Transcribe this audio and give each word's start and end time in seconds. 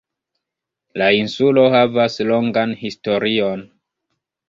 La 1.01 1.09
insulo 1.17 1.67
havas 1.75 2.19
longan 2.33 2.77
historion. 2.83 3.67